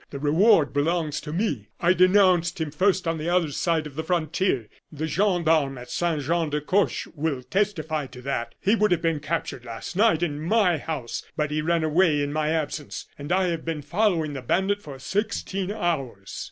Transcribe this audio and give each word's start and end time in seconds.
"The 0.09 0.17
reward 0.17 0.73
belongs 0.73 1.21
to 1.21 1.31
me 1.31 1.67
I 1.79 1.93
denounced 1.93 2.59
him 2.59 2.71
first 2.71 3.07
on 3.07 3.19
the 3.19 3.29
other 3.29 3.51
side 3.51 3.85
of 3.85 3.93
the 3.93 4.03
frontier. 4.03 4.67
The 4.91 5.05
gendarmes 5.05 5.77
at 5.77 5.91
Saint 5.91 6.23
Jean 6.23 6.49
de 6.49 6.59
Coche 6.59 7.05
will 7.13 7.43
testify 7.43 8.07
to 8.07 8.21
that. 8.23 8.55
He 8.59 8.73
would 8.75 8.89
have 8.89 9.03
been 9.03 9.19
captured 9.19 9.63
last 9.63 9.95
night 9.95 10.23
in 10.23 10.41
my 10.41 10.79
house, 10.79 11.21
but 11.37 11.51
he 11.51 11.61
ran 11.61 11.83
away 11.83 12.23
in 12.23 12.33
my 12.33 12.49
absence; 12.49 13.05
and 13.19 13.31
I 13.31 13.49
have 13.49 13.63
been 13.63 13.83
following 13.83 14.33
the 14.33 14.41
bandit 14.41 14.81
for 14.81 14.97
sixteen 14.97 15.71
hours." 15.71 16.39